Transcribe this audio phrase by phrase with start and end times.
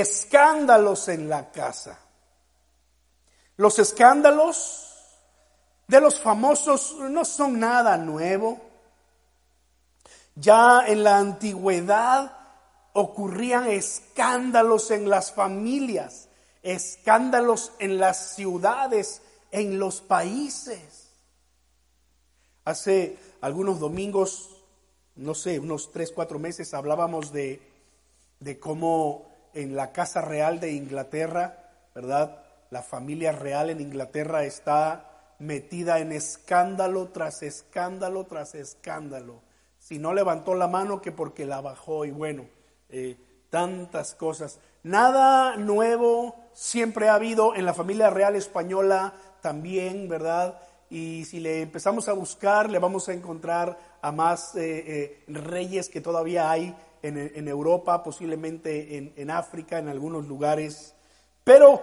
[0.00, 2.00] escándalos en la casa.
[3.56, 4.92] Los escándalos
[5.86, 8.60] de los famosos no son nada nuevo.
[10.34, 12.36] Ya en la antigüedad
[12.92, 16.28] ocurrían escándalos en las familias,
[16.64, 19.22] escándalos en las ciudades,
[19.52, 21.12] en los países.
[22.64, 24.64] Hace algunos domingos,
[25.14, 27.62] no sé, unos tres, cuatro meses, hablábamos de,
[28.40, 31.58] de cómo en la Casa Real de Inglaterra,
[31.94, 32.44] ¿verdad?
[32.70, 39.42] La familia real en Inglaterra está metida en escándalo tras escándalo tras escándalo.
[39.78, 42.46] Si no levantó la mano, que porque la bajó y bueno,
[42.88, 43.16] eh,
[43.50, 44.58] tantas cosas.
[44.82, 50.60] Nada nuevo siempre ha habido en la familia real española también, ¿verdad?
[50.90, 55.88] Y si le empezamos a buscar, le vamos a encontrar a más eh, eh, reyes
[55.88, 56.74] que todavía hay
[57.08, 60.94] en, Europa, posiblemente en, en, África, en algunos lugares.
[61.44, 61.82] Pero,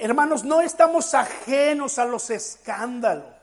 [0.00, 3.38] hermanos, no estamos ajenos a los escándalos.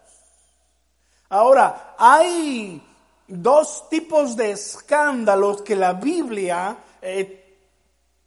[1.30, 2.81] Ahora, hay
[3.28, 7.58] dos tipos de escándalos que la Biblia eh,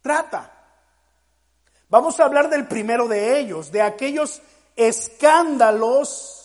[0.01, 0.51] trata.
[1.89, 4.41] Vamos a hablar del primero de ellos, de aquellos
[4.75, 6.35] escándalos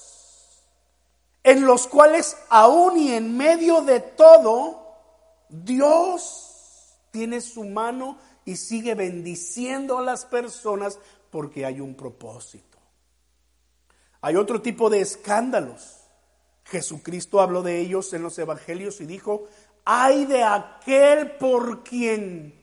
[1.43, 4.84] en los cuales aún y en medio de todo,
[5.63, 10.99] Dios tiene su mano y sigue bendiciendo a las personas
[11.31, 12.79] porque hay un propósito.
[14.21, 16.05] Hay otro tipo de escándalos
[16.65, 19.47] Jesucristo habló de ellos en los evangelios y dijo,
[19.85, 22.63] ay de aquel por quien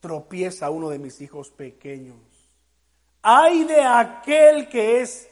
[0.00, 2.16] tropieza uno de mis hijos pequeños.
[3.20, 5.28] Ay de aquel que es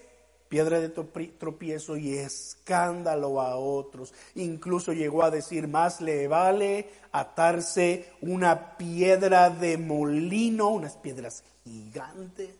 [0.50, 4.12] piedra de tropiezo y escándalo a otros.
[4.34, 12.50] Incluso llegó a decir, más le vale atarse una piedra de molino, unas piedras gigantes,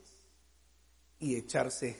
[1.18, 1.98] y echarse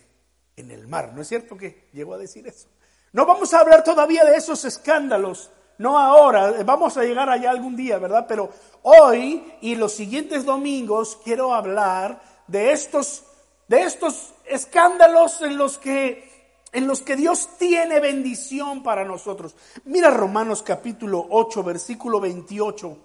[0.57, 1.13] en el mar.
[1.13, 2.69] ¿No es cierto que llegó a decir eso?
[3.13, 7.75] No vamos a hablar todavía de esos escándalos, no ahora, vamos a llegar allá algún
[7.75, 8.27] día, ¿verdad?
[8.29, 8.51] Pero
[8.83, 13.25] hoy y los siguientes domingos quiero hablar de estos,
[13.71, 16.29] de estos escándalos en los que
[16.73, 19.55] en los que Dios tiene bendición para nosotros.
[19.85, 22.99] Mira Romanos capítulo 8, versículo 28.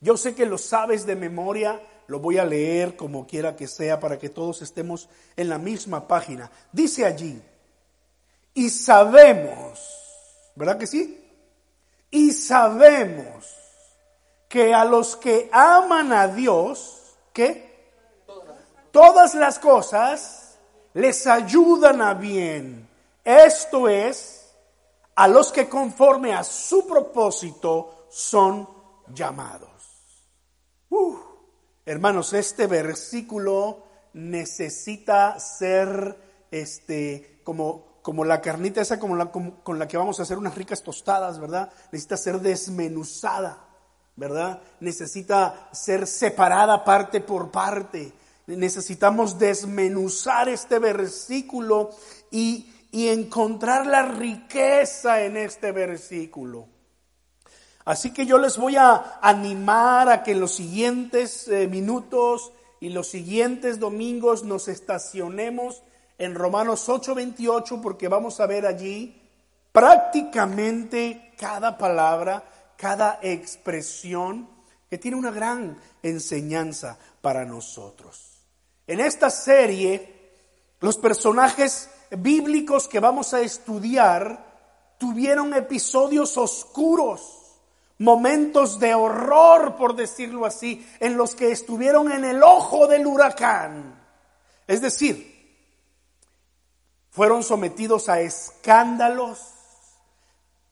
[0.00, 3.98] Yo sé que lo sabes de memoria, lo voy a leer como quiera que sea
[3.98, 6.52] para que todos estemos en la misma página.
[6.70, 7.42] Dice allí,
[8.54, 9.80] y sabemos,
[10.54, 11.20] ¿verdad que sí?
[12.12, 13.56] Y sabemos
[14.48, 17.73] que a los que aman a Dios, ¿qué?
[18.94, 20.56] Todas las cosas
[20.92, 22.88] les ayudan a bien.
[23.24, 24.54] Esto es,
[25.16, 28.68] a los que conforme a su propósito son
[29.12, 29.68] llamados.
[31.84, 33.82] hermanos, este versículo
[34.12, 40.54] necesita ser este como como la carnita esa con la que vamos a hacer unas
[40.54, 41.68] ricas tostadas, ¿verdad?
[41.90, 43.58] Necesita ser desmenuzada,
[44.14, 44.62] ¿verdad?
[44.78, 48.12] Necesita ser separada parte por parte.
[48.46, 51.90] Necesitamos desmenuzar este versículo
[52.30, 56.68] y, encontrar la riqueza en este versículo.
[57.84, 62.90] Así que yo les voy a animar a que en los siguientes eh, minutos y
[62.90, 65.82] los siguientes domingos nos estacionemos
[66.18, 69.20] en Romanos 8:28 porque vamos a ver allí
[69.72, 72.44] prácticamente cada palabra,
[72.76, 74.48] cada expresión
[74.88, 78.33] que tiene una gran enseñanza para nosotros.
[78.86, 80.32] En esta serie,
[80.80, 84.54] los personajes bíblicos que vamos a estudiar
[84.98, 87.60] tuvieron episodios oscuros,
[87.98, 94.02] momentos de horror, por decirlo así, en los que estuvieron en el ojo del huracán.
[94.66, 95.34] Es decir,
[97.10, 99.38] fueron sometidos a escándalos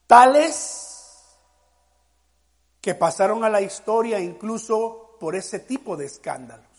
[0.06, 0.82] tales
[2.80, 6.71] que pasaron a la historia incluso por ese tipo de escándalos.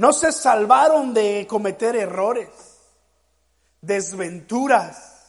[0.00, 2.48] No se salvaron de cometer errores,
[3.82, 5.26] desventuras,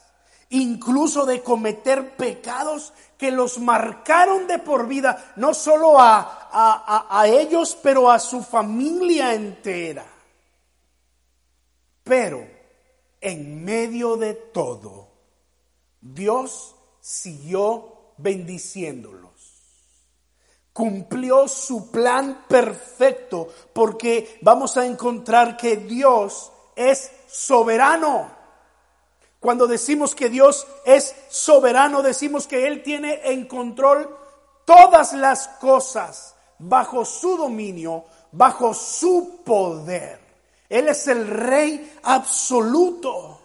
[0.48, 7.78] incluso de cometer pecados que los marcaron de por vida, no solo a, a, ellos,
[7.84, 10.06] pero a su familia entera.
[12.06, 12.48] Pero
[13.20, 15.10] en medio de todo,
[16.00, 19.31] Dios siguió bendiciéndolos.
[20.74, 28.32] Cumplió su plan perfecto porque vamos a encontrar que Dios es soberano.
[29.40, 34.18] Cuando decimos que Dios es soberano, decimos que Él tiene en control
[34.66, 40.20] todas las cosas bajo su dominio, bajo su poder.
[40.70, 43.40] Él es el rey absoluto.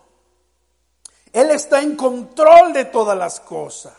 [1.33, 3.95] Él está en control de todas las cosas.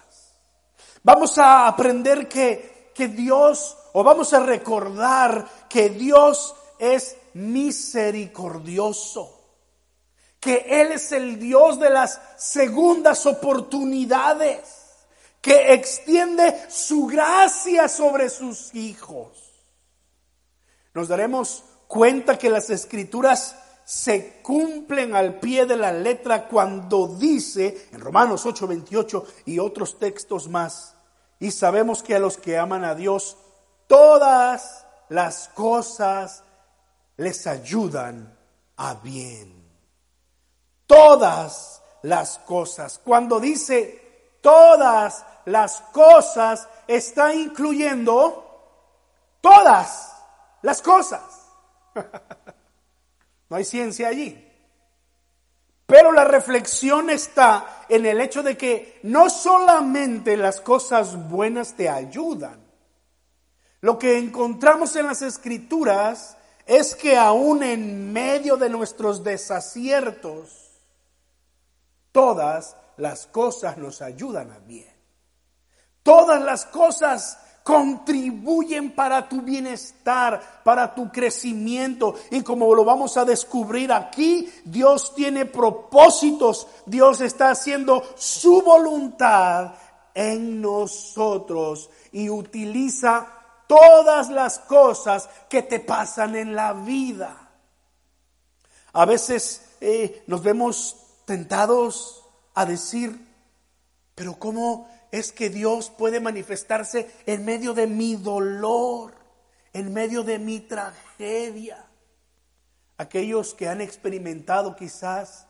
[1.03, 9.37] Vamos a aprender que, que Dios, o vamos a recordar que Dios es misericordioso
[10.39, 14.59] que Él es el Dios de las segundas oportunidades,
[15.41, 19.37] que extiende su gracia sobre sus hijos.
[20.93, 23.55] Nos daremos cuenta que las escrituras
[23.85, 30.49] se cumplen al pie de la letra cuando dice en Romanos 8:28 y otros textos
[30.49, 30.95] más,
[31.39, 33.37] y sabemos que a los que aman a Dios,
[33.87, 36.43] todas las cosas
[37.17, 38.37] les ayudan
[38.77, 39.57] a bien
[40.87, 42.99] todas las cosas.
[43.03, 48.43] Cuando dice todas las cosas, está incluyendo
[49.41, 50.13] todas
[50.61, 51.21] las cosas.
[53.49, 54.43] no hay ciencia allí.
[55.87, 61.89] Pero la reflexión está en el hecho de que no solamente las cosas buenas te
[61.89, 62.63] ayudan.
[63.81, 66.37] Lo que encontramos en las escrituras
[66.67, 70.67] es que aún en medio de nuestros desaciertos,
[72.17, 74.91] Todas las cosas nos ayudan a bien.
[76.01, 77.37] Todas las cosas
[77.67, 82.15] contribuyen para tu bienestar, para tu crecimiento.
[82.31, 89.73] Y como lo vamos a descubrir aquí, Dios tiene propósitos, Dios está haciendo su voluntad
[90.13, 93.27] en nosotros y utiliza
[93.67, 97.49] todas las cosas que te pasan en la vida.
[98.93, 102.23] A veces eh, nos vemos tentados
[102.53, 103.27] a decir,
[104.15, 109.13] pero ¿cómo es que Dios puede manifestarse en medio de mi dolor,
[109.73, 111.85] en medio de mi tragedia?
[112.97, 115.47] Aquellos que han experimentado quizás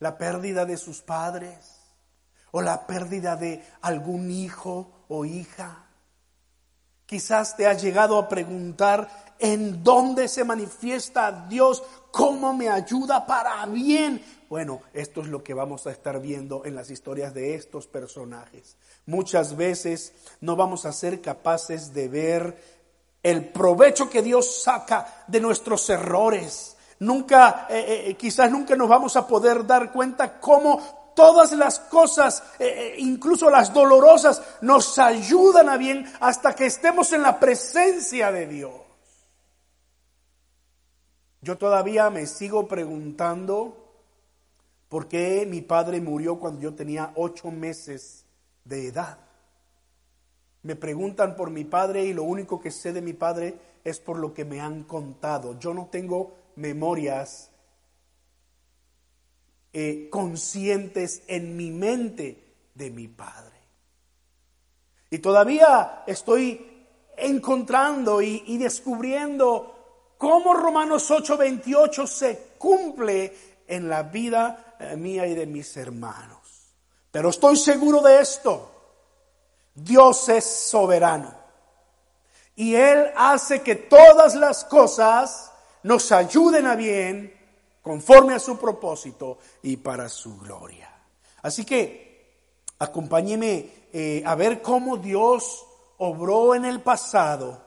[0.00, 1.78] la pérdida de sus padres
[2.50, 5.84] o la pérdida de algún hijo o hija.
[7.06, 9.08] Quizás te has llegado a preguntar
[9.38, 15.52] en dónde se manifiesta Dios, cómo me ayuda para bien, bueno, esto es lo que
[15.52, 18.78] vamos a estar viendo en las historias de estos personajes.
[19.04, 22.78] Muchas veces no vamos a ser capaces de ver
[23.22, 26.78] el provecho que Dios saca de nuestros errores.
[27.00, 31.80] Nunca, eh, eh, eh, quizás nunca nos vamos a poder dar cuenta cómo todas las
[31.80, 32.44] cosas,
[32.98, 38.87] incluso las dolorosas, nos ayudan a bien hasta que estemos en la presencia de Dios.
[41.40, 43.88] Yo todavía me sigo preguntando
[44.88, 48.24] ¿Por qué mi padre murió cuando yo tenía ocho meses
[48.64, 49.18] de edad?
[50.62, 54.18] Me preguntan por mi padre y lo único que sé de mi padre es por
[54.18, 55.58] lo que me han contado.
[55.58, 57.50] Yo no tengo memorias
[59.74, 63.56] eh, conscientes en mi mente de mi padre.
[65.10, 66.86] Y todavía estoy
[67.16, 69.77] encontrando y, y descubriendo
[70.18, 73.34] cómo Romanos 8:28 se cumple
[73.66, 76.38] en la vida eh, mía y de mis hermanos.
[77.10, 78.70] Pero estoy seguro de esto.
[79.74, 81.32] Dios es soberano.
[82.56, 85.52] Y Él hace que todas las cosas
[85.84, 87.32] nos ayuden a bien
[87.80, 90.92] conforme a su propósito y para su gloria.
[91.42, 92.34] Así que
[92.78, 95.64] acompáñeme eh, a ver cómo Dios
[95.98, 97.62] obró en el pasado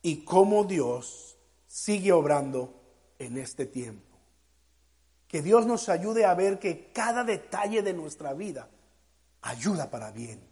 [0.00, 1.31] y cómo Dios
[1.72, 2.74] sigue obrando
[3.18, 4.18] en este tiempo.
[5.26, 8.68] Que Dios nos ayude a ver que cada detalle de nuestra vida
[9.40, 10.46] ayuda para bien,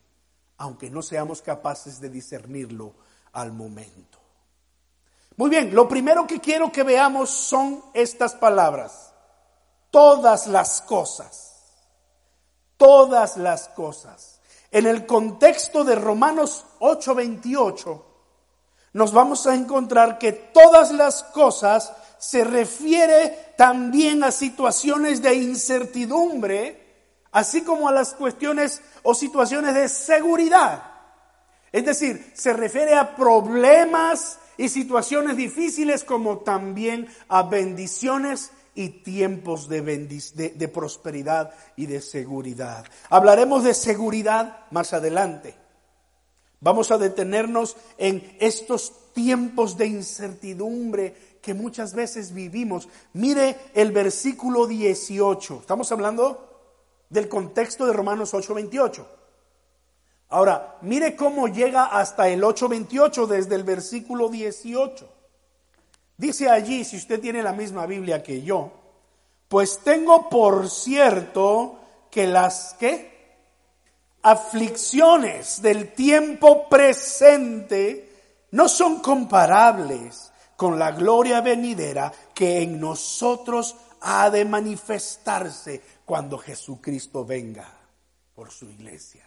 [0.57, 2.95] aunque no seamos capaces de discernirlo
[3.33, 4.19] al momento.
[5.37, 9.13] Muy bien, lo primero que quiero que veamos son estas palabras.
[9.91, 11.65] Todas las cosas.
[12.79, 14.41] Todas las cosas.
[14.71, 18.10] En el contexto de Romanos 8:28,
[18.93, 26.81] nos vamos a encontrar que todas las cosas se refiere también a situaciones de incertidumbre,
[27.33, 30.83] así como a las cuestiones o situaciones de seguridad.
[31.73, 39.69] Es decir, se refiere a problemas y situaciones difíciles como también a bendiciones y tiempos
[39.69, 42.85] de, de, prosperidad y de seguridad.
[43.09, 45.55] Hablaremos de seguridad más adelante.
[46.61, 52.89] Vamos a detenernos en estos tiempos de incertidumbre que muchas veces vivimos.
[53.15, 55.61] Mire el versículo 18.
[55.61, 56.51] Estamos hablando
[57.09, 59.07] del contexto de Romanos 8:28.
[60.29, 65.09] Ahora, mire cómo llega hasta el 8.28 desde el versículo 18.
[66.17, 68.71] Dice allí, si usted tiene la misma Biblia que yo,
[69.49, 71.79] pues tengo por cierto
[72.11, 73.20] que las que
[74.23, 78.11] aflicciones del tiempo presente
[78.53, 87.25] no son comparables con la gloria venidera que en nosotros ha de manifestarse cuando Jesucristo
[87.25, 87.67] venga
[88.35, 89.25] por su iglesia.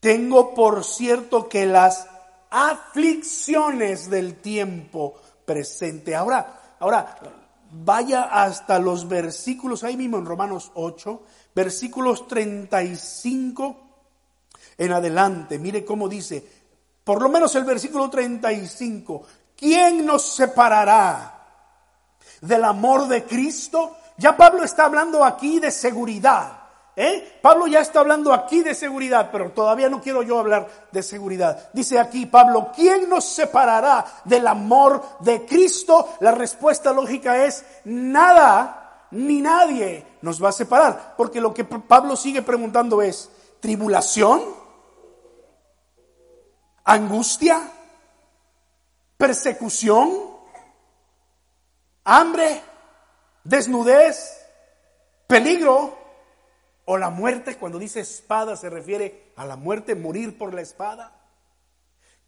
[0.00, 2.06] Tengo por cierto que las
[2.50, 5.14] aflicciones del tiempo
[5.44, 6.14] presente.
[6.14, 7.18] Ahora, ahora
[7.70, 11.22] vaya hasta los versículos ahí mismo en Romanos 8,
[11.54, 13.76] versículos 35
[14.78, 15.58] en adelante.
[15.58, 16.44] Mire cómo dice,
[17.04, 19.22] por lo menos el versículo 35,
[19.56, 21.38] ¿quién nos separará
[22.40, 23.96] del amor de Cristo?
[24.16, 26.56] Ya Pablo está hablando aquí de seguridad.
[26.96, 27.38] ¿Eh?
[27.40, 31.70] Pablo ya está hablando aquí de seguridad, pero todavía no quiero yo hablar de seguridad.
[31.72, 36.16] Dice aquí Pablo, ¿quién nos separará del amor de Cristo?
[36.20, 38.79] La respuesta lógica es nada
[39.10, 44.42] ni nadie nos va a separar, porque lo que Pablo sigue preguntando es, ¿tribulación?
[46.84, 47.60] ¿Angustia?
[49.16, 50.10] ¿Persecución?
[52.04, 52.62] ¿Hambre?
[53.44, 54.40] ¿Desnudez?
[55.26, 55.98] ¿Peligro?
[56.86, 61.19] O la muerte, cuando dice espada, se refiere a la muerte, morir por la espada.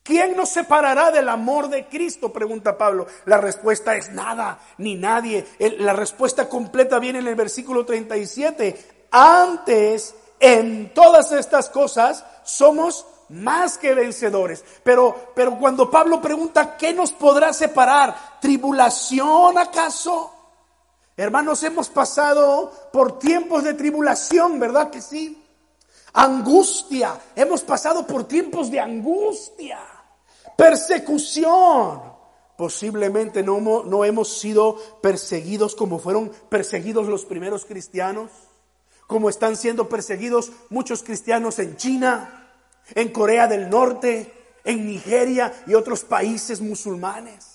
[0.02, 2.32] ¿Quién nos separará del amor de Cristo?
[2.32, 3.06] Pregunta Pablo.
[3.24, 5.46] La respuesta es nada, ni nadie.
[5.78, 9.06] La respuesta completa viene en el versículo 37.
[9.12, 14.64] Antes, en todas estas cosas, somos más que vencedores.
[14.82, 18.40] Pero, pero cuando Pablo pregunta, ¿qué nos podrá separar?
[18.40, 20.32] ¿Tribulación acaso?
[21.16, 25.41] Hermanos, hemos pasado por tiempos de tribulación, ¿verdad que sí?
[26.14, 29.78] Angustia, hemos pasado por tiempos de angustia,
[30.56, 32.12] persecución.
[32.56, 38.30] Posiblemente no, no hemos sido perseguidos como fueron perseguidos los primeros cristianos,
[39.06, 42.50] como están siendo perseguidos muchos cristianos en China,
[42.94, 44.32] en Corea del Norte,
[44.64, 47.48] en Nigeria y otros países musulmanes.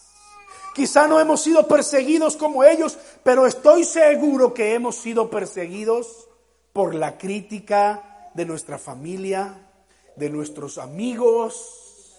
[0.73, 6.27] Quizá no hemos sido perseguidos como ellos, pero estoy seguro que hemos sido perseguidos
[6.73, 9.67] por la crítica de nuestra familia,
[10.15, 12.13] de nuestros amigos.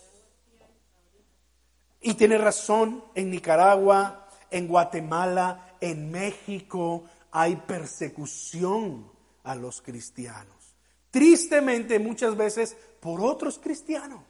[2.01, 9.09] Y tiene razón, en Nicaragua, en Guatemala, en México hay persecución
[9.45, 10.75] a los cristianos.
[11.13, 14.25] Tristemente muchas veces por otros cristianos.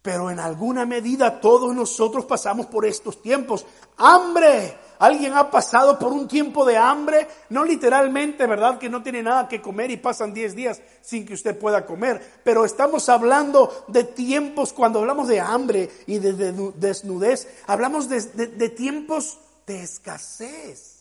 [0.00, 3.66] Pero en alguna medida todos nosotros pasamos por estos tiempos.
[3.98, 4.78] Hambre.
[4.98, 7.26] ¿Alguien ha pasado por un tiempo de hambre?
[7.50, 8.78] No literalmente, ¿verdad?
[8.78, 12.40] Que no tiene nada que comer y pasan 10 días sin que usted pueda comer.
[12.44, 18.68] Pero estamos hablando de tiempos, cuando hablamos de hambre y de, desnudez, hablamos de, de
[18.68, 20.94] tiempos de escasez.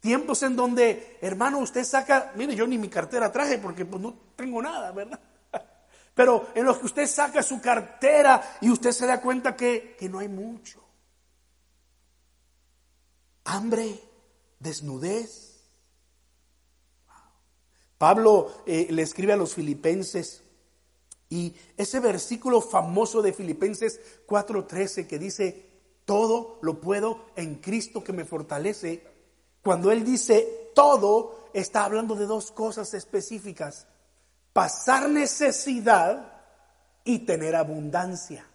[0.00, 4.14] Tiempos en donde, hermano, usted saca, mire, yo ni mi cartera traje porque pues no
[4.34, 5.20] tengo nada, ¿verdad?
[6.14, 10.18] pero en los que usted saca su cartera y usted se da cuenta que, no
[10.18, 10.79] hay mucho.
[13.44, 14.00] Hambre,
[14.58, 15.60] desnudez.
[17.98, 20.42] Pablo eh, le escribe a los filipenses
[21.28, 25.70] y ese versículo famoso de Filipenses 4:13 que dice,
[26.04, 29.06] todo lo puedo en Cristo que me fortalece.
[29.62, 33.86] Cuando él dice todo, está hablando de dos cosas específicas
[34.52, 36.42] pasar necesidad
[37.04, 38.46] y tener abundancia.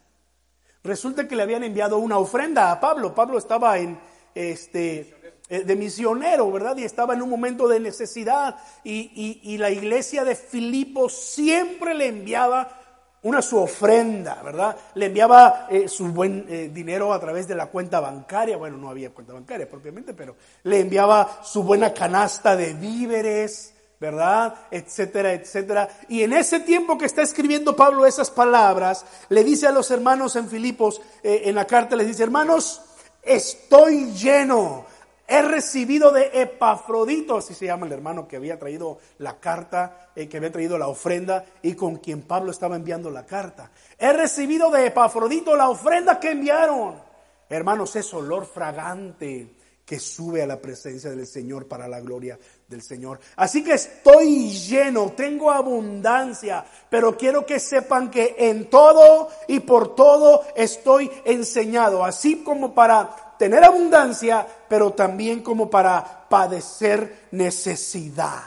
[0.83, 3.15] Resulta que le habían enviado una ofrenda a Pablo.
[3.15, 3.99] Pablo estaba en
[4.35, 5.15] este
[5.47, 6.75] eh, de misionero, ¿verdad?
[6.75, 8.55] Y estaba en un momento de necesidad.
[8.83, 12.81] Y, la iglesia de Filipo siempre le enviaba
[13.21, 14.75] una su ofrenda, ¿verdad?
[14.95, 18.57] Le enviaba eh, su buen eh, dinero a través de la cuenta bancaria.
[18.57, 24.55] Bueno, no había cuenta bancaria propiamente, pero le enviaba su buena canasta de víveres, ¿verdad?
[24.71, 25.89] Etcétera, etcétera.
[26.09, 30.35] Y en ese tiempo que está escribiendo Pablo esas palabras, le dice a los hermanos
[30.35, 32.81] en Filipos, en la carta les dice, hermanos,
[33.25, 34.85] estoy lleno.
[35.27, 40.29] He recibido de Epafrodito, así se llama el hermano que había traído la carta, eh,
[40.29, 43.71] que había traído la ofrenda y con quien Pablo estaba enviando la carta.
[43.97, 47.01] He recibido de Epafrodito la ofrenda que enviaron.
[47.49, 49.55] Hermanos, es olor fragante
[49.85, 53.19] que sube a la presencia del Señor para la gloria del Señor.
[53.35, 59.95] Así que estoy lleno, tengo abundancia, pero quiero que sepan que en todo y por
[59.95, 68.43] todo estoy enseñado, así como para tener abundancia, pero también como para padecer necesidad.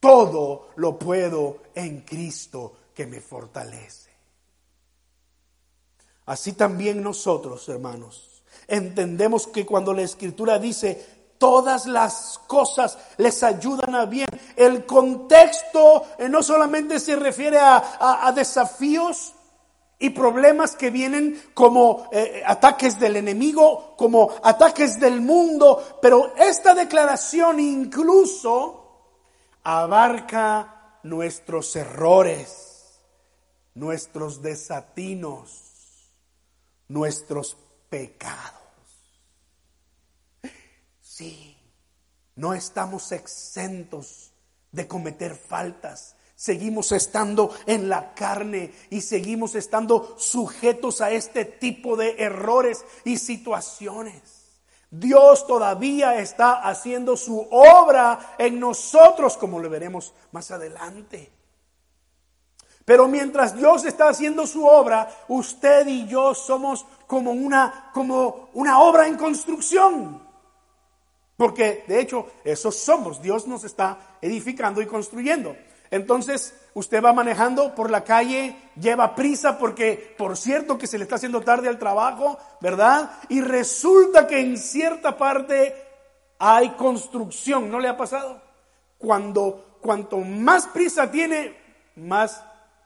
[0.00, 4.10] todo lo puedo en Cristo que me fortalece.
[6.26, 13.94] Así también nosotros, hermanos, entendemos que cuando la escritura dice todas las cosas les ayudan
[13.94, 19.32] a bien, el contexto eh, no solamente se refiere a, desafíos,
[19.98, 26.74] y problemas que vienen como eh, ataques del enemigo, como ataques del mundo, pero esta
[26.74, 28.86] declaración incluso
[29.62, 33.00] abarca nuestros errores,
[33.74, 36.12] nuestros desatinos,
[36.88, 37.56] nuestros
[37.88, 38.65] pecados.
[41.16, 41.56] Sí,
[42.34, 44.34] no estamos exentos
[44.70, 46.14] de cometer faltas.
[46.34, 53.16] Seguimos estando en la carne y seguimos estando sujetos a este tipo de errores y
[53.16, 54.60] situaciones.
[54.90, 61.32] Dios todavía está haciendo su obra en nosotros, como lo veremos más adelante.
[62.84, 68.80] Pero mientras Dios está haciendo su obra, usted y yo somos como una, como una
[68.80, 70.25] obra en construcción.
[71.36, 73.20] Porque de hecho, eso somos.
[73.20, 75.56] Dios nos está edificando y construyendo.
[75.90, 81.04] Entonces, usted va manejando por la calle, lleva prisa porque, por cierto, que se le
[81.04, 83.10] está haciendo tarde al trabajo, ¿verdad?
[83.28, 85.74] Y resulta que en cierta parte
[86.38, 87.70] hay construcción.
[87.70, 88.42] ¿No le ha pasado?
[88.98, 91.56] Cuando, cuanto más prisa tiene,
[91.96, 92.42] más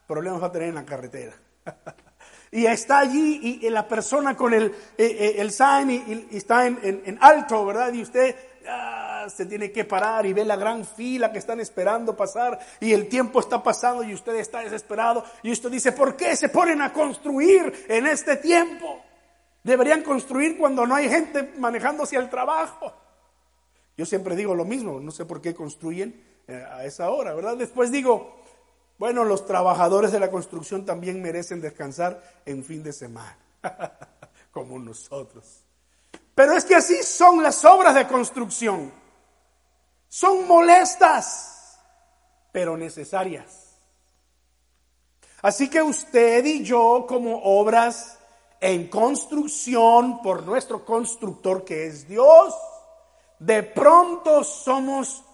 [0.06, 1.34] problemas va a tener en la carretera.
[2.52, 7.18] y está allí y, la persona con el, eh, eh, el sign y, está en,
[7.20, 7.92] alto, ¿verdad?
[7.92, 8.34] Y usted
[8.68, 12.92] ah, se tiene que parar y ve la gran fila que están esperando pasar y
[12.92, 16.82] el tiempo está pasando y usted está desesperado y usted dice, ¿por qué se ponen
[16.82, 19.00] a construir en este tiempo?
[19.62, 22.92] Deberían construir cuando no hay gente manejando hacia el trabajo.
[23.96, 27.56] Yo siempre digo lo mismo, no sé por qué construyen eh, a esa hora, ¿verdad?
[27.56, 28.39] Después digo,
[29.00, 33.38] bueno, los trabajadores de la construcción también merecen descansar en fin de semana,
[34.52, 35.64] como nosotros.
[36.34, 38.92] Pero es que así son las obras de construcción.
[40.06, 41.80] Son molestas,
[42.52, 43.74] pero necesarias.
[45.40, 48.18] Así que usted y yo, como obras
[48.60, 52.54] en construcción por nuestro constructor que es Dios,
[53.38, 55.24] de pronto somos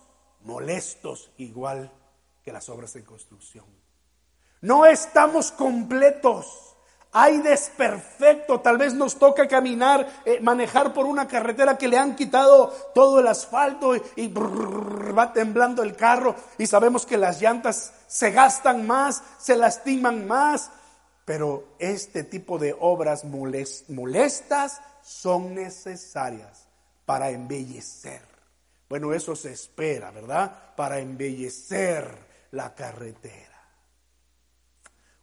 [0.44, 1.90] molestos igual
[2.46, 3.64] que las obras en construcción.
[4.60, 6.76] No estamos completos.
[7.10, 8.60] Hay desperfecto.
[8.60, 13.18] Tal vez nos toca caminar, eh, manejar por una carretera que le han quitado todo
[13.18, 16.36] el asfalto y, va temblando el carro.
[16.56, 20.70] Y sabemos que las llantas se gastan más, se lastiman más.
[21.24, 26.68] Pero este tipo de obras molestas son necesarias
[27.04, 28.22] para embellecer.
[28.88, 30.76] Bueno, eso se espera, ¿verdad?
[30.76, 33.56] Para embellecer la carretera.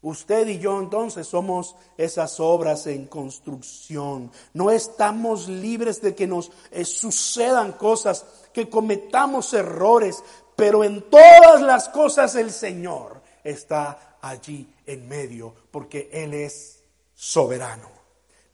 [0.04, 4.32] Usted y yo entonces somos esas obras en construcción.
[4.54, 10.22] No estamos libres de que nos eh, sucedan cosas, que cometamos errores,
[10.58, 16.84] pero en todas las cosas el Señor está allí en medio porque Él es
[17.16, 17.90] soberano.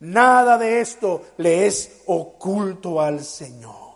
[0.01, 3.88] Nada de esto le es oculto al Señor.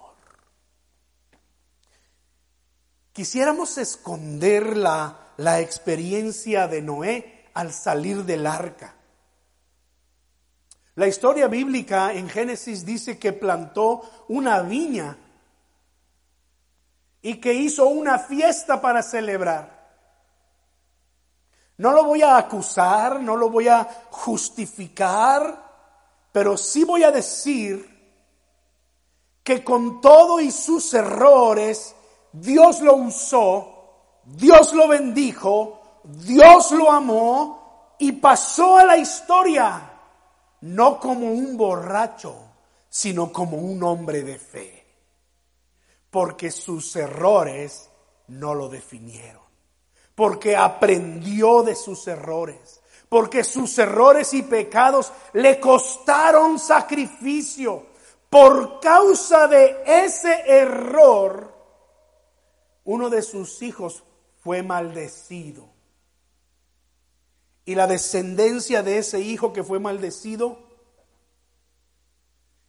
[3.14, 8.96] Quisiéramos esconder la, la experiencia de Noé al salir del arca.
[10.96, 15.18] La historia bíblica en Génesis dice que plantó una viña
[17.22, 19.74] y que hizo una fiesta para celebrar.
[21.78, 25.64] No lo voy a acusar, no lo voy a justificar,
[26.32, 27.92] pero sí voy a decir
[29.44, 31.96] que con todo y sus errores,
[32.34, 39.92] Dios lo usó, Dios lo bendijo, Dios lo amó y pasó a la historia,
[40.62, 42.36] no como un borracho,
[42.90, 44.86] sino como un hombre de fe,
[46.10, 47.90] porque sus errores
[48.28, 49.44] no lo definieron,
[50.16, 57.94] porque aprendió de sus errores, porque sus errores y pecados le costaron sacrificio.
[58.28, 61.53] Por causa de ese error,
[62.84, 64.04] uno de sus hijos
[64.42, 65.70] fue maldecido.
[67.66, 70.60] Y la descendencia de ese hijo que fue maldecido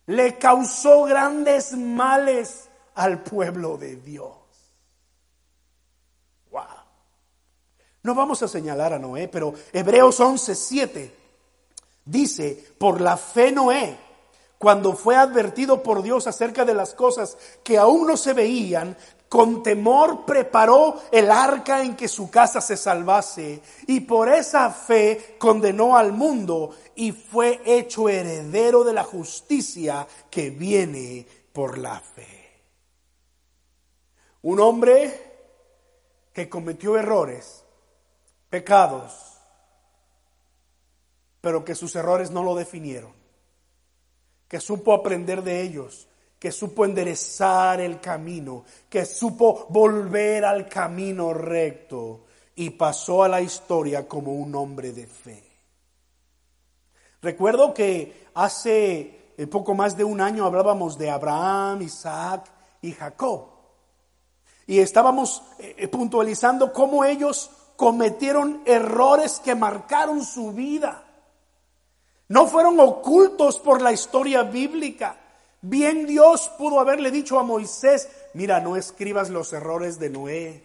[0.06, 4.36] le causó grandes males al pueblo de Dios.
[6.50, 6.62] Wow.
[8.02, 11.10] No vamos a señalar a Noé, pero Hebreos 11:7
[12.04, 13.98] dice, por la fe Noé,
[14.58, 18.96] cuando fue advertido por Dios acerca de las cosas que aún no se veían,
[19.34, 25.34] con temor preparó el arca en que su casa se salvase y por esa fe
[25.40, 32.62] condenó al mundo y fue hecho heredero de la justicia que viene por la fe.
[34.42, 35.32] Un hombre
[36.32, 37.64] que cometió errores,
[38.48, 39.40] pecados,
[41.40, 43.12] pero que sus errores no lo definieron,
[44.46, 46.06] que supo aprender de ellos,
[46.44, 53.40] que supo enderezar el camino, que supo volver al camino recto y pasó a la
[53.40, 55.42] historia como un hombre de fe.
[57.22, 62.44] Recuerdo que hace eh, poco más de un año hablábamos de Abraham, Isaac
[62.82, 63.46] y Jacob.
[64.66, 71.04] Y estábamos eh, eh, puntualizando cómo ellos cometieron errores que marcaron su vida.
[72.28, 75.23] No fueron ocultos por la historia bíblica.
[75.66, 80.62] Bien Dios pudo haberle dicho a Moisés, mira, no escribas los errores de Noé.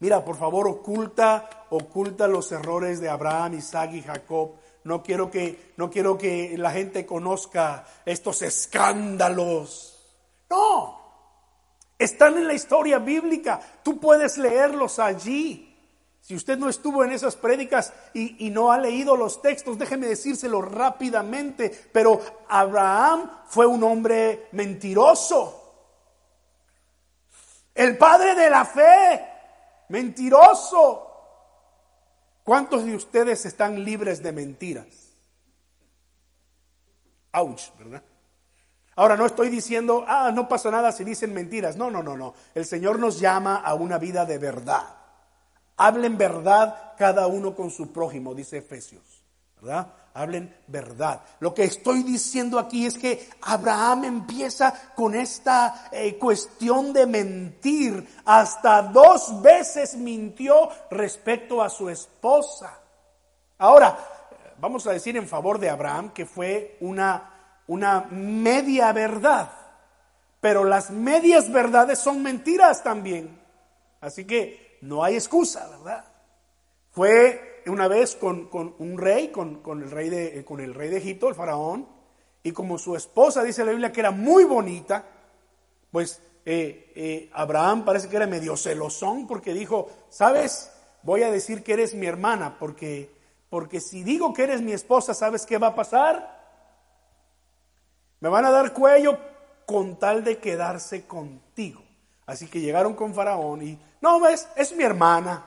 [0.00, 4.56] Mira, por favor, oculta, oculta los errores de Abraham, Isaac y Jacob.
[4.82, 10.04] No quiero que, no quiero que la gente conozca estos escándalos.
[10.50, 10.98] No,
[11.96, 13.60] están en la historia bíblica.
[13.84, 15.73] Tú puedes leerlos allí.
[16.24, 20.62] Si usted no estuvo en esas prédicas y, no ha leído los textos, déjeme decírselo
[20.62, 25.84] rápidamente, pero Abraham fue un hombre mentiroso.
[27.74, 29.22] El padre de la fe,
[29.90, 31.10] mentiroso.
[32.42, 34.86] ¿Cuántos de ustedes están libres de mentiras?
[37.32, 38.02] Ouch, ¿verdad?
[38.96, 41.76] Ahora no estoy diciendo, ah, no pasa nada si dicen mentiras.
[41.76, 42.32] No, no, no, no.
[42.54, 45.03] El Señor nos llama a una vida de verdad.
[45.76, 49.24] Hablen verdad cada uno con su prójimo, dice Efesios.
[49.60, 49.88] ¿Verdad?
[50.12, 51.22] Hablen verdad.
[51.40, 58.06] Lo que estoy diciendo aquí es que Abraham empieza con esta eh, cuestión de mentir.
[58.24, 62.78] Hasta dos veces mintió respecto a su esposa.
[63.58, 63.98] Ahora,
[64.60, 69.50] vamos a decir en favor de Abraham que fue una, una media verdad.
[70.40, 73.40] Pero las medias verdades son mentiras también.
[74.00, 76.04] Así que no hay excusa, ¿verdad?
[76.90, 80.98] Fue una vez con, un rey, con, el rey de, eh, con el rey de
[80.98, 81.88] Egipto, el faraón,
[82.42, 85.04] y como su esposa dice la Biblia que era muy bonita,
[85.90, 90.70] pues eh, eh, Abraham parece que era medio celosón porque dijo, ¿sabes?
[91.02, 93.10] Voy a decir que eres mi hermana porque,
[93.48, 96.44] porque si digo que eres mi esposa, ¿sabes qué va a pasar?
[98.20, 99.18] Me van a dar cuello
[99.64, 101.82] con tal de quedarse contigo.
[102.26, 105.42] Así que llegaron con Faraón y, no, ves, es mi hermana.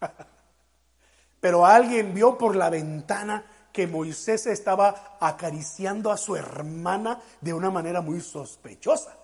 [1.40, 7.70] Pero alguien vio por la ventana que Moisés estaba acariciando a su hermana de una
[7.70, 9.16] manera muy sospechosa.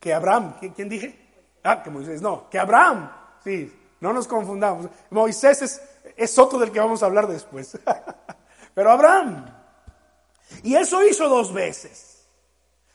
[0.00, 1.52] Que Abraham, ¿quién dije?
[1.62, 3.12] Ah, que Moisés, no, que Abraham,
[3.44, 4.88] sí, no nos confundamos.
[5.10, 5.82] Moisés
[6.16, 7.78] es, otro del que vamos a hablar después.
[8.74, 9.44] Pero Abraham.
[10.62, 12.26] Y eso hizo dos veces.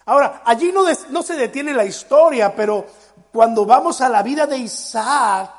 [0.06, 2.86] Ahora, allí no, no se detiene la historia, pero
[3.36, 5.52] cuando vamos a la vida de Isaac,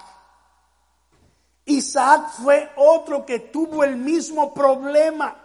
[1.67, 5.37] Isaac fue otro que tuvo el mismo problema.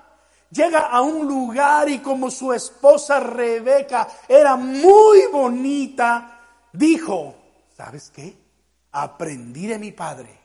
[0.50, 6.40] Llega a un lugar y como su esposa Rebeca era muy bonita,
[6.72, 7.36] dijo,
[7.76, 8.34] ¿sabes qué?
[8.94, 10.40] Aprendí de mi padre.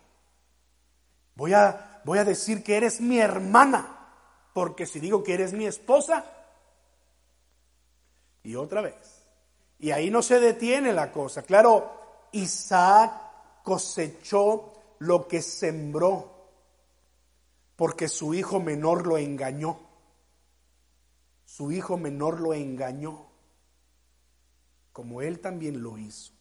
[1.36, 4.08] Voy a, voy a decir que eres mi hermana,
[4.52, 6.24] porque si digo que eres mi esposa,
[8.42, 9.15] y otra vez.
[9.78, 11.42] Y ahí no se detiene la cosa.
[11.42, 16.36] Claro, Isaac cosechó lo que sembró
[17.76, 19.78] porque su hijo menor lo engañó.
[21.44, 23.26] Su hijo menor lo engañó,
[24.92, 26.32] como él también lo hizo.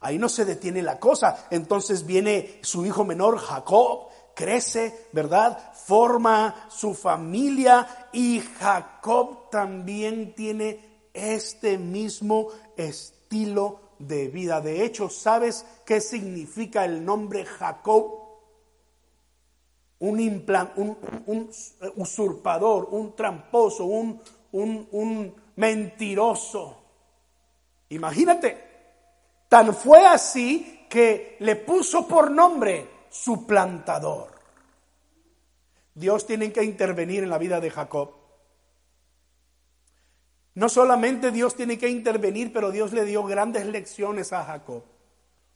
[0.00, 1.46] Ahí no se detiene la cosa.
[1.50, 5.72] Entonces viene su hijo menor, Jacob, crece, ¿verdad?
[5.72, 14.60] Forma su familia y Jacob también tiene este mismo estilo de vida.
[14.60, 18.22] De hecho, ¿sabes qué significa el nombre Jacob?
[20.00, 20.20] Un,
[21.26, 21.50] un,
[21.96, 24.20] usurpador, un tramposo, un,
[24.52, 26.82] un mentiroso.
[27.88, 28.64] Imagínate,
[29.48, 34.34] tan fue así que le puso por nombre suplantador.
[35.94, 38.23] Dios tiene que intervenir en la vida de Jacob.
[40.54, 44.84] No solamente Dios tiene que intervenir, pero Dios le dio grandes lecciones a Jacob.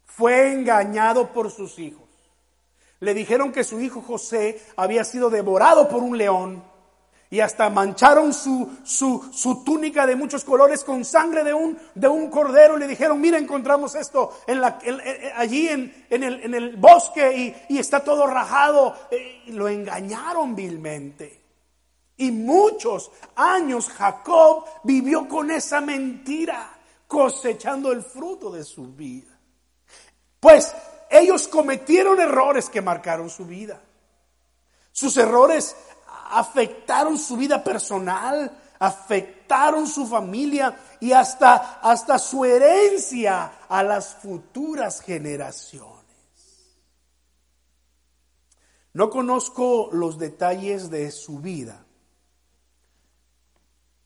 [0.04, 2.08] Fue engañado por sus hijos.
[3.00, 6.64] Le dijeron que su hijo José había sido devorado por un león
[7.30, 12.08] Y hasta mancharon su, su, su, túnica de muchos colores con sangre de un, de
[12.08, 12.76] un cordero.
[12.76, 14.78] Y le dijeron, mira, encontramos esto en la,
[15.36, 18.96] allí en, en, el, en, el, bosque y, y está todo rajado.
[19.10, 21.37] Eh, y lo engañaron vilmente.
[22.18, 29.38] Y muchos años Jacob vivió con esa mentira, cosechando el fruto de su vida.
[30.40, 30.74] Pues
[31.10, 33.80] ellos cometieron errores que marcaron su vida.
[34.92, 35.76] Sus errores
[36.30, 38.50] afectaron su vida personal,
[38.80, 45.98] afectaron su familia y hasta, hasta su herencia a las futuras generaciones.
[48.92, 51.84] No conozco los detalles de su vida,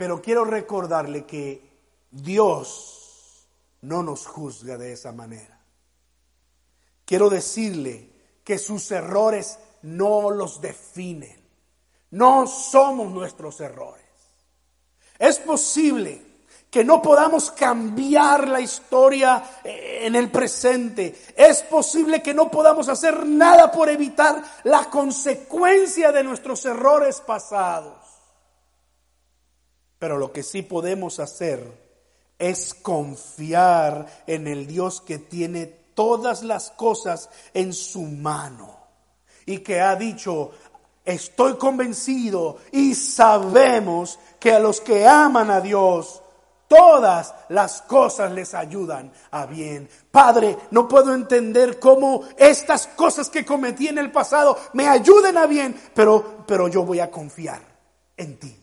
[0.03, 1.63] pero quiero recordarle que
[2.11, 3.47] Dios
[3.83, 5.61] no nos juzga de esa manera.
[7.05, 8.11] Quiero decirle
[8.43, 11.41] que sus errores no los definen.
[12.11, 14.05] No somos nuestros errores.
[15.21, 16.21] Es posible
[16.69, 21.15] que no podamos cambiar la historia eh, en el presente.
[21.37, 28.02] Es posible que no podamos hacer nada por evitar la consecuencia de nuestros errores pasados.
[30.03, 31.65] Pero lo que sí podemos hacer
[32.37, 38.79] es confiar en el Dios que tiene todas las cosas en su mano
[39.47, 40.51] y que ha dicho,
[41.05, 46.21] estoy convencido y sabemos que a los que aman a Dios,
[46.67, 49.89] todas las cosas les ayudan a bien.
[50.11, 55.47] Padre, no puedo entender cómo estas cosas que cometí en el pasado me ayuden a
[55.47, 57.63] bien, pero, pero yo voy a confiar
[58.17, 58.62] en ti.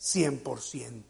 [0.00, 1.02] 100%.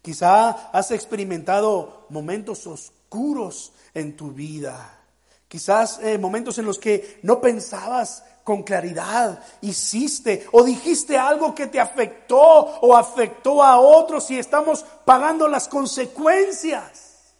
[0.00, 4.98] Quizá has experimentado momentos oscuros en tu vida.
[5.46, 11.68] Quizás eh, momentos en los que no pensabas con claridad, hiciste o dijiste algo que
[11.68, 17.34] te afectó o afectó a otros y estamos pagando las consecuencias.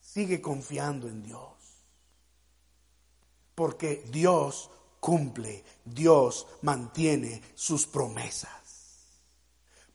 [0.00, 1.52] Sigue confiando en Dios.
[3.54, 8.65] Porque Dios cumple, Dios mantiene sus promesas.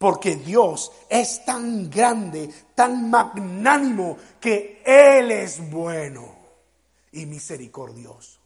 [0.02, 6.28] Porque Dios es tan grande, tan magnánimo, que Él es bueno
[7.12, 8.40] y misericordioso.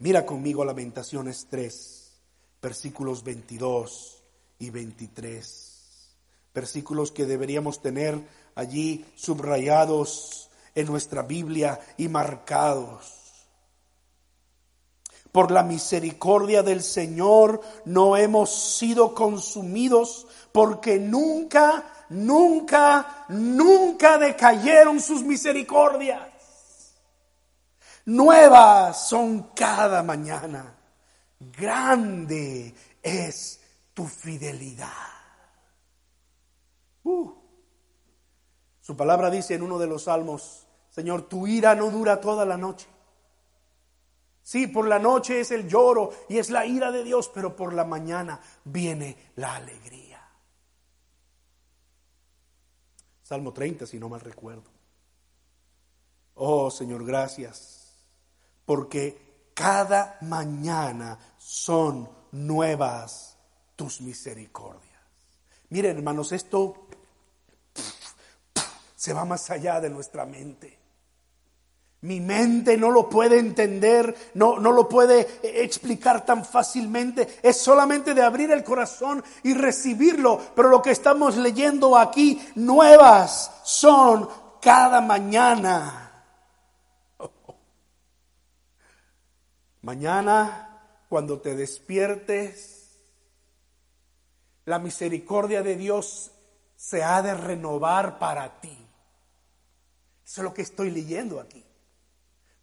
[0.00, 2.12] Mira conmigo Lamentaciones 3,
[2.60, 4.24] versículos 22
[4.58, 6.16] y 23.
[6.52, 8.20] Versículos que deberíamos tener
[8.56, 13.12] allí subrayados en nuestra Biblia y marcados.
[15.36, 25.22] Por la misericordia del Señor no hemos sido consumidos porque nunca, nunca, nunca decayeron sus
[25.22, 26.22] misericordias.
[28.06, 30.74] Nuevas son cada mañana.
[31.38, 33.60] Grande es
[33.92, 34.88] tu fidelidad.
[37.04, 37.34] Uh.
[38.80, 42.56] Su palabra dice en uno de los salmos, Señor, tu ira no dura toda la
[42.56, 42.86] noche.
[44.42, 47.74] Sí, por la noche es el lloro y es la ira de Dios, pero por
[47.74, 50.05] la mañana viene la alegría.
[53.26, 54.70] Salmo 30, si no mal recuerdo.
[56.36, 57.92] Oh Señor, gracias,
[58.64, 63.36] porque cada mañana son nuevas
[63.74, 65.02] tus misericordias.
[65.70, 66.86] Miren, hermanos, esto
[68.94, 70.75] se va más allá de nuestra mente.
[72.06, 77.40] Mi mente no lo puede entender, no, no lo puede explicar tan fácilmente.
[77.42, 80.40] Es solamente de abrir el corazón y recibirlo.
[80.54, 84.28] Pero lo que estamos leyendo aquí, nuevas son
[84.62, 86.22] cada mañana.
[89.82, 93.00] Mañana, cuando te despiertes,
[94.64, 96.30] la misericordia de Dios
[96.76, 98.78] se ha de renovar para ti.
[100.24, 101.65] Eso es lo que estoy leyendo aquí.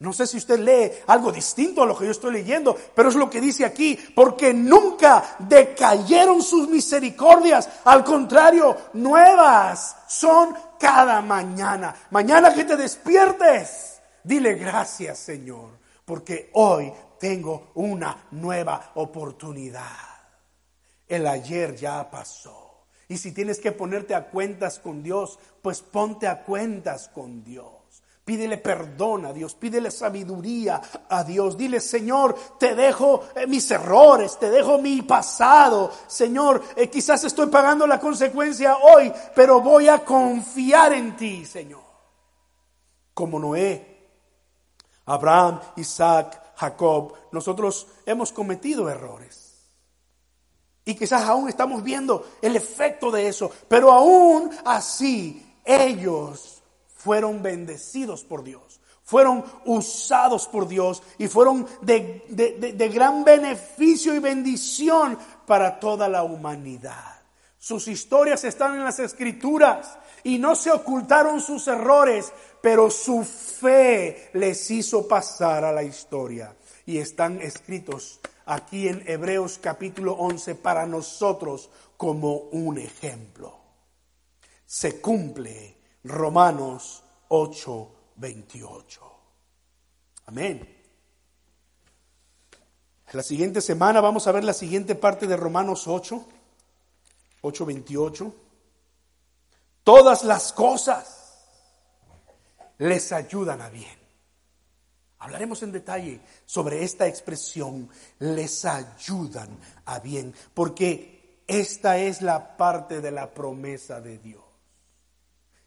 [0.04, 3.16] No sé si usted lee algo distinto a lo que yo estoy leyendo, pero es
[3.16, 11.96] lo que dice aquí, porque nunca decayeron sus misericordias, al contrario, nuevas son cada mañana.
[12.12, 19.88] Mañana que te despiertes, dile gracias Señor, porque hoy tengo una nueva oportunidad.
[21.08, 22.88] El ayer ya pasó.
[23.08, 27.83] Y si tienes que ponerte a cuentas con Dios, pues ponte a cuentas con Dios.
[28.26, 31.58] Pídele perdón a Dios, pídele sabiduría a Dios.
[31.58, 35.92] Dile, Señor, te dejo eh, mis errores, te dejo mi pasado.
[36.08, 41.84] Señor, eh, quizás estoy pagando la consecuencia hoy, pero voy a confiar en ti, Señor.
[43.14, 44.10] Como Noé,
[45.06, 49.44] Abraham, Isaac, Jacob, nosotros hemos cometido errores.
[50.86, 56.53] Y quizás aún estamos viendo el efecto de eso, pero aún así ellos
[57.04, 65.18] fueron bendecidos por Dios, fueron usados por Dios y fueron de, gran beneficio y bendición
[65.46, 67.22] para toda la humanidad.
[67.60, 74.30] Sus historias están en las escrituras y no se ocultaron sus errores, pero su fe
[74.34, 76.56] les hizo pasar a la historia.
[76.86, 83.60] Y están escritos aquí en Hebreos capítulo 11 para nosotros como un ejemplo.
[84.66, 85.73] Se cumple
[86.04, 89.02] Romanos 8, 28.
[90.26, 90.82] Amén.
[93.12, 96.26] La siguiente semana vamos a ver la siguiente parte de Romanos 8,
[97.42, 98.36] 8, 28.
[99.84, 101.38] Todas las cosas
[102.78, 104.04] les ayudan a bien
[105.24, 107.90] Hablaremos en detalle sobre esta expresión,
[108.20, 114.43] les ayudan a bien, porque esta es la parte de la promesa de Dios.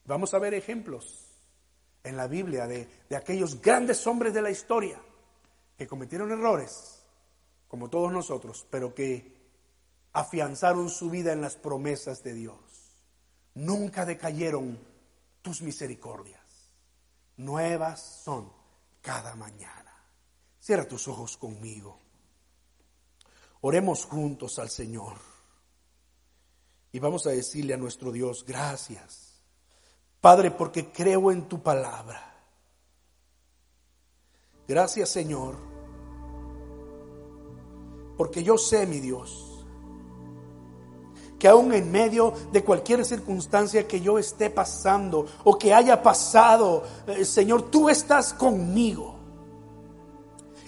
[0.07, 1.27] Vamos a ver ejemplos
[2.03, 5.01] en la Biblia de, de aquellos grandes hombres de la historia
[5.77, 7.03] que cometieron errores,
[7.69, 9.37] como todos nosotros, pero que
[10.13, 12.59] afianzaron su vida en las promesas de Dios.
[13.55, 14.79] Nunca decayeron
[15.43, 16.41] tus misericordias.
[17.37, 18.51] Nuevas son
[19.03, 19.95] cada mañana.
[20.59, 21.99] Cierra tus ojos conmigo.
[23.61, 25.17] Oremos juntos al Señor.
[26.93, 29.26] Y vamos a decirle a nuestro Dios, gracias.
[30.21, 32.35] Padre, porque creo en tu palabra.
[34.67, 35.57] Gracias, Señor.
[38.17, 39.65] Porque yo sé, mi Dios,
[41.39, 46.83] que aún en medio de cualquier circunstancia que yo esté pasando o que haya pasado,
[47.07, 49.15] eh, Señor, tú estás conmigo.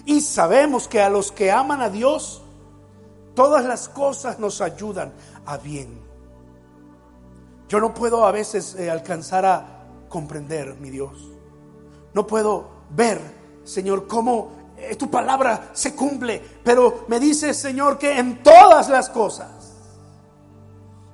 [0.05, 2.41] Y sabemos que a los que aman a Dios,
[3.33, 5.13] todas las cosas nos ayudan
[5.45, 6.08] a bien.
[7.69, 11.31] Yo no puedo a veces eh, alcanzar a comprender, mi Dios.
[12.13, 13.21] No puedo ver,
[13.63, 19.09] Señor, cómo eh, tu palabra se cumple, pero me dice, Señor, que en todas las
[19.09, 19.59] cosas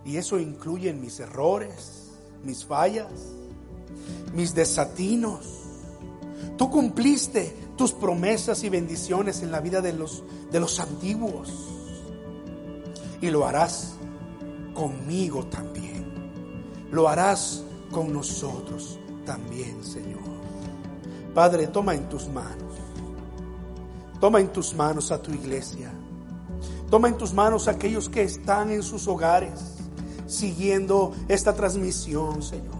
[0.06, 2.12] y eso incluye mis errores,
[2.44, 3.12] mis fallas,
[4.34, 5.64] mis desatinos.
[6.58, 11.52] Tú cumpliste tus promesas y bendiciones en la vida de los, de los antiguos.
[13.20, 13.96] Y lo harás
[14.76, 15.95] conmigo también.
[16.92, 20.22] Lo harás con nosotros también, Señor.
[21.34, 22.74] Padre, toma en tus manos.
[24.20, 25.92] Toma en tus manos a tu iglesia.
[26.90, 29.76] Toma en tus manos a aquellos que están en sus hogares
[30.28, 32.76] siguiendo esta transmisión, Señor.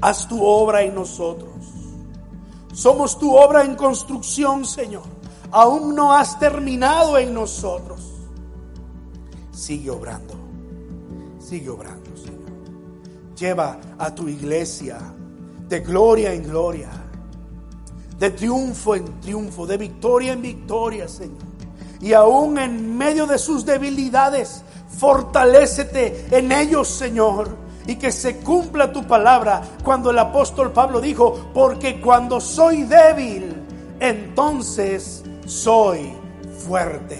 [0.00, 1.54] Haz tu obra en nosotros.
[2.72, 5.04] Somos tu obra en construcción, Señor.
[5.50, 8.12] Aún no has terminado en nosotros.
[9.50, 10.34] Sigue obrando.
[11.38, 12.45] Sigue obrando, Señor.
[13.36, 14.98] Lleva a tu iglesia
[15.68, 16.90] de gloria en gloria,
[18.18, 21.44] de triunfo en triunfo, de victoria en victoria, Señor.
[22.00, 28.92] Y aún en medio de sus debilidades, Fortalécete en ellos, Señor, y que se cumpla
[28.92, 33.54] tu palabra cuando el apóstol Pablo dijo, porque cuando soy débil,
[34.00, 36.12] entonces soy
[36.66, 37.18] fuerte.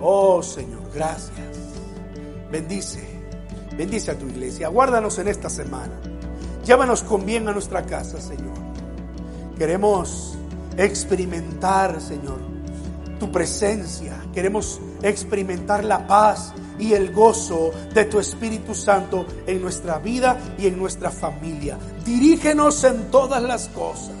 [0.00, 1.30] Oh Señor, gracias.
[2.50, 3.09] Bendice,
[3.80, 4.68] bendice a tu iglesia.
[4.68, 5.94] Guárdanos en esta semana.
[6.66, 8.52] Llévanos con bien a nuestra casa, Señor.
[9.56, 10.36] Queremos
[10.76, 12.40] experimentar, Señor,
[13.18, 14.22] tu presencia.
[14.34, 20.66] Queremos experimentar la paz y el gozo de tu Espíritu Santo en nuestra vida y
[20.66, 21.78] en nuestra familia.
[22.04, 24.12] Dirígenos en todas las cosas.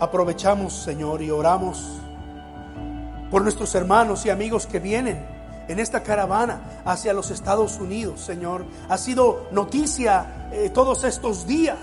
[0.00, 1.80] Aprovechamos, Señor, y oramos
[3.30, 5.33] por nuestros hermanos y amigos que vienen
[5.68, 8.64] en esta caravana hacia los Estados Unidos, Señor.
[8.88, 11.78] Ha sido noticia eh, todos estos días.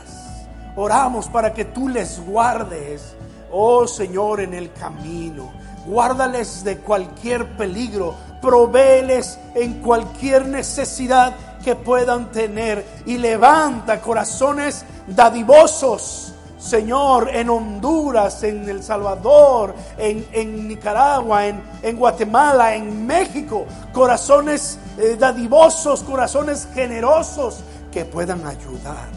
[0.75, 3.15] Oramos para que tú les guardes,
[3.51, 5.51] oh Señor, en el camino
[5.85, 16.30] guárdales de cualquier peligro, provéeles en cualquier necesidad que puedan tener y levanta corazones dadivosos.
[16.61, 26.03] Señor, en Honduras, en El Salvador, en, Nicaragua, en, Guatemala, en México, corazones eh, dadivosos,
[26.03, 29.09] corazones generosos que puedan ayudar,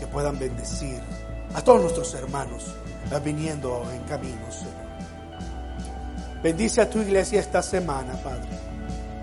[0.00, 1.00] que puedan bendecir
[1.54, 2.74] a todos nuestros hermanos
[3.22, 4.72] viniendo en camino, Señor.
[6.42, 8.48] Bendice a tu iglesia esta semana, Padre.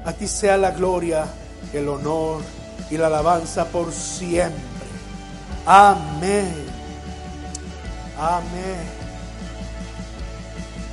[0.06, 1.26] A ti sea la gloria,
[1.74, 2.42] el honor
[2.89, 4.62] y la alabanza por siempre.
[5.66, 6.71] Amén.
[8.22, 9.01] Amén.